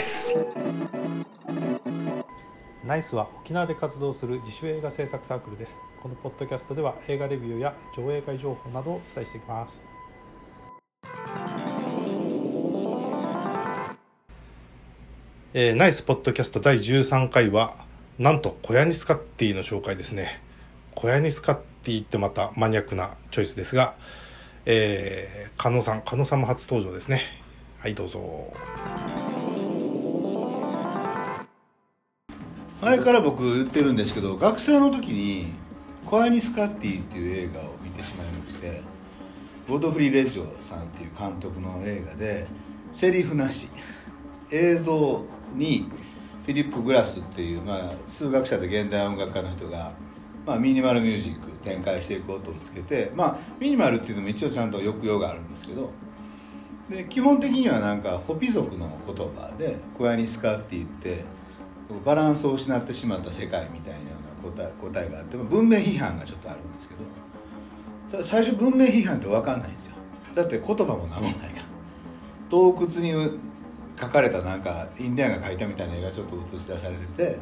[0.00, 0.34] イス
[2.86, 5.84] ナイスは沖縄で活動する自主映画制作サークルです。
[6.02, 9.86] このポッドキャストでは映画レビューや上映会情報などをお伝えしていきます。
[15.52, 17.76] えー、ナイスポッドキャスト第13回は
[18.18, 20.40] なんと小屋ニスカッティの紹介ですね。
[20.94, 23.96] 小屋ニスカッティってまたマニアックなチョイスですが
[24.64, 27.20] えー、加納さん加納さんも初登場ですね。
[27.80, 28.52] はいどうぞ。
[32.82, 35.48] 前から僕言ってるんですけど学生の時に
[36.06, 38.80] 「コアニスカッティ」っていう映画を見てしまいまして
[39.68, 42.46] ボードフリー・レジオさんっていう監督の映画で
[42.92, 43.68] セリフなし
[44.50, 45.22] 映像
[45.54, 45.90] に
[46.46, 49.92] フィリップ・グラスっていう、まあ、数学者で現代音楽家の人が、
[50.46, 55.90] まあ、ミニマルミュージック展開していくことをつけてまあミニマルっていうのも一応ちゃんと抑揚があるんですけど
[56.88, 61.24] で基本的にはなんかホピ族の言葉で「コヤニスカ」って言って
[62.04, 64.04] バランスを失ってしまった世界みたいなよ
[64.44, 67.00] うな答え答えがあって文明批判がちょっとあるんですけど
[68.10, 69.94] ただ最初文明批判って分かんないんですよ。
[70.34, 71.70] だって言葉も何もないから。
[72.48, 73.38] 洞窟に
[74.00, 77.38] 書かれたなんかインディアンが描いたみたいな絵がちょっと映し出されてて、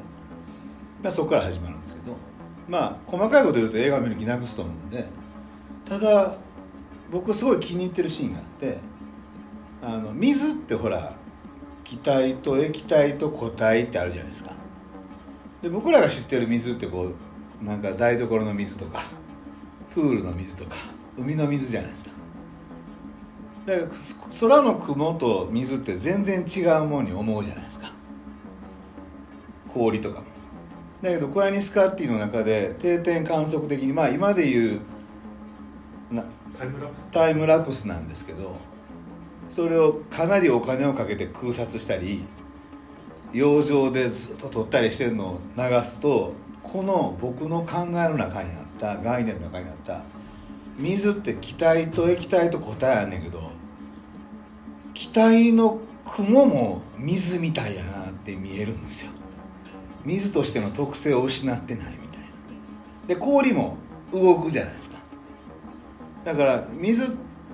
[1.02, 2.16] まあ、そこから始まるんですけど
[2.68, 5.06] まあ細かいこと言うと映画見る気なくすと思うんで
[5.88, 6.36] ただ
[7.10, 8.78] 僕すごい気に入ってるシーンがあって
[9.82, 11.14] あの水ってほら
[11.88, 14.52] 気体と液体と固体ってあるじゃないですか。
[15.62, 17.08] で僕らが知ってる水ってこ
[17.62, 19.02] うなんか台所の水とか
[19.94, 20.76] プールの水とか
[21.16, 22.10] 海の水じゃないですか。
[23.64, 23.88] だから
[24.38, 27.90] 空の雲と水って全然違うものに思うじゃないですか。
[29.72, 30.26] 氷とかも。
[31.00, 34.80] だけどコヤニスカッティの中で定点観測的にまあ今でいう
[36.10, 36.22] な
[36.58, 37.10] タイムラプス。
[37.12, 38.56] タイムラプスなんですけど
[39.48, 42.24] それをかなりお金をかけて空撮したり
[43.32, 46.32] 洋上でずっと撮ったりしてるのを流すと
[46.62, 50.02] この僕の考えの中にあった概念の中にあった
[50.78, 53.50] 水って気体と液体と固体あんねんけど
[54.94, 59.12] 気体の雲も水みたいやなって見えるんですよ。
[60.04, 62.26] 水としての特性を失ってないみたいな。
[63.06, 63.76] で氷も
[64.12, 64.98] 動くじゃないですか。
[66.24, 67.08] だから水っ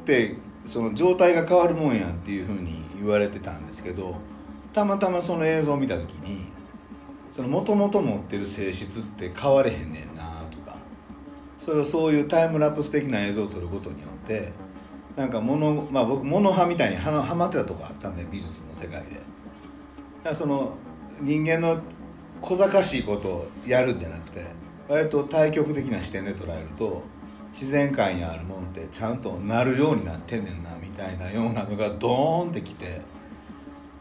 [0.05, 4.17] てその状態が変わるもんやっていうふうに言われてたんですけど
[4.73, 6.47] たまたまその映像を見た時に
[7.31, 10.77] その元々持ってる性質って変われへんねんなとか
[11.59, 14.53] それをそういうタイムラプス的な映像を撮ることによって
[15.17, 19.11] なんか物まあ僕物派みたいにはまってたとこあったんで美術の世界で。
[20.25, 20.75] だからその
[21.21, 21.81] 人間の
[22.41, 24.45] 小賢しいことをやるんじゃなくて
[24.89, 27.03] 割と対極的な視点で捉えると
[27.55, 33.01] 自然界にあるもんってちゃんとなるようになってんねんなみたいなようなのがドーンってきて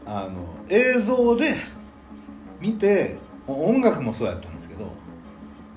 [0.04, 1.54] あの映像で
[2.60, 3.16] 見て
[3.46, 4.90] 音楽もそうやったんですけど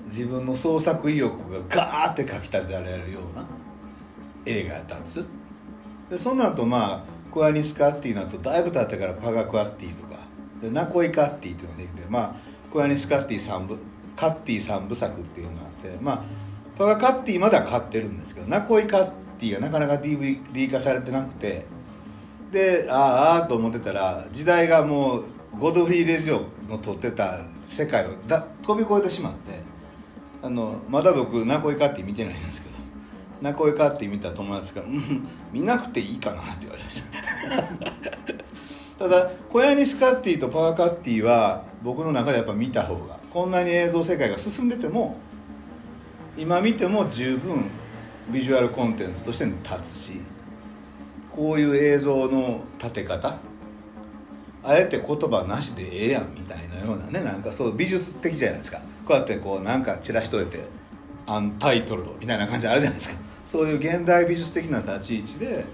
[0.06, 3.46] 自分の創作意欲がガーってかきたてられるような
[4.44, 5.24] 映画やったんです。
[6.10, 10.16] でその後まあクアニスカッティの後だいぶ経ってからパガクアッティとか
[10.60, 12.34] でナコイカッティっていうのができてまあ
[12.72, 13.76] クアニスカッティ三部
[14.16, 16.24] カッティ三部作っていうのがあってまあ
[16.78, 21.66] パガカッティまでは買ってるんですけどナコイカッティがなかなか DVD 化されてなくて。
[22.52, 25.24] でああああと思ってたら時代がもう
[25.58, 29.38] ゴドフリー・レジオの撮ってた世界をだ飛び越えてしまって
[30.42, 32.76] あのまだ僕ナコイカッティ見てないんですけど
[33.42, 37.02] ナコイカッティ見た友達が「うん見なくていいかな」って言われまし
[38.98, 39.04] た。
[39.04, 45.16] ただコヤニスカッティとパワーカッティは僕の中でやっぱ見た方がこんなに映像世界が進んでても
[46.38, 47.68] 今見ても十分
[48.30, 50.20] ビジュアルコンテンツとして立つし
[51.32, 53.36] こういう映像の立て方
[54.62, 58.78] あえて言葉なしでええやんみたいなようなねなんかそう美術的じゃないですか。
[59.04, 60.64] こうやってこうなんか散らしといて
[61.26, 63.16] アンタイトルドみたいな感じあるじゃないですか。
[63.46, 65.64] そういう現代美術的な立ち位置で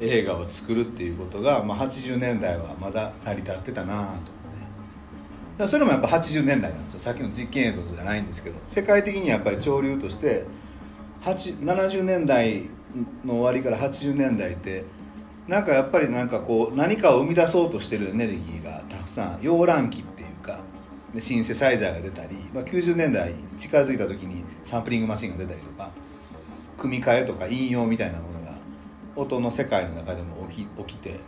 [0.00, 4.43] 映画を作るっていうことが、まあ、80年代はまだ成り立ってたなと。
[5.58, 7.00] それもやっぱ80年代なんですよ。
[7.00, 8.56] さっきの実験映像じゃないんですけど。
[8.68, 10.44] 世界的にやっぱり潮流として
[11.22, 12.62] 70年代
[13.24, 14.84] の終わりから80年代って
[15.48, 20.60] なんかやっぱりなんかこう何かを生み出そうとしてるエネルギーがたくさん溶卵期っていうか
[21.18, 25.90] シンセサイザーが出たり、まあ、90年代に近づいた時にサンプリングマシンが出たりとか
[26.76, 28.56] 組み替えとか引用みたいなものが
[29.16, 31.20] 音の世界の中でも起き起きて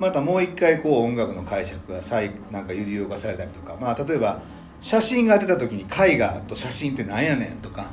[0.00, 4.40] またもう一回こう音楽の解釈が再なんか揺り動かされたりとか、まあ、例えば
[4.80, 7.86] 写真が出た時に絵画と写真って何やねんとか。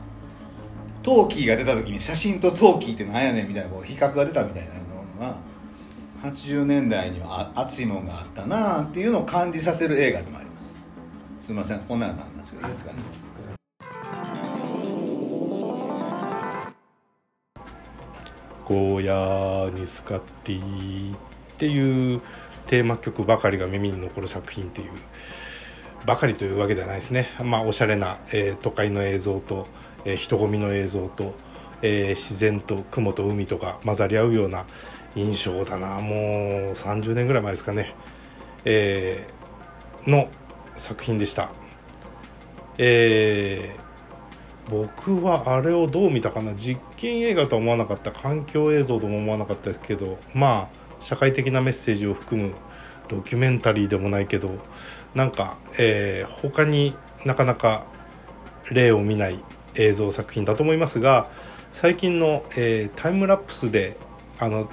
[1.04, 5.38] 陶器が出た時に写真と陶器って何やねんみたいなこう比較が出たみたいなものが
[6.22, 10.78] 80年代には熱いものがあったなあっていうのを感じさせる映画でもあります。
[11.40, 11.80] すみません。
[11.80, 12.98] こんなんなんですけどいいですかね？
[18.66, 21.16] ゴーヤーニスカッティ
[21.58, 22.22] っていう
[22.68, 24.92] テーマ曲ばかりが耳に残る作品っていう
[26.06, 27.30] ばかりというわけではないですね。
[27.44, 29.68] まあおしゃれな、えー、都会の映像と、
[30.06, 31.34] えー、人混みの映像と、
[31.82, 34.68] えー、自然と雲と海とか混ざり合うような
[35.16, 36.00] 印象だな。
[36.00, 37.96] もう30年ぐらい前ですかね、
[38.64, 40.30] えー、の
[40.76, 41.50] 作品でした。
[42.78, 46.54] えー、僕はあれをどう見たかな。
[46.54, 48.12] 実験映画とは思わなかった。
[48.12, 52.54] 環境映像とも思わなかったですけどまあ社会的なメッセージを含む
[53.08, 54.52] ドキュメンタリーでもないけど
[55.16, 56.96] なんか、えー、他に
[57.26, 57.86] なかなか
[58.70, 59.44] 例を見ない
[59.76, 61.30] 映像作品だと思いますが
[61.72, 63.98] 最近の、えー、タイムラプスで
[64.40, 64.70] あの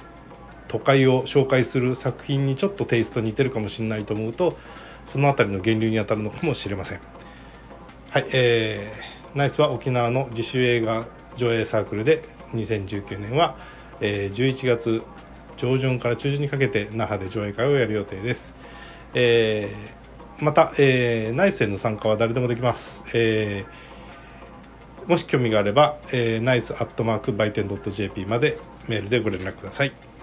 [0.67, 4.57] 都会を紹介する作品にちょっとテイスト似てるかもしれないと思うと
[5.05, 6.99] その辺りの源流にあたるのかもしれません。
[8.09, 11.05] はいえー、ナイスは沖縄の自主映画
[11.35, 12.23] 上映サークルで
[12.53, 13.57] 2019年は、
[14.01, 15.03] えー、11月
[15.57, 18.55] 上旬から中旬にかけて那覇で上映会をやる予定です、
[19.13, 28.57] えー、また、えー、ナイスへの参加は誰でもできます、えー、もし興味があれば、えー、ナイスアットマーク売店 .jp まで
[28.87, 30.14] メールでご連絡ください。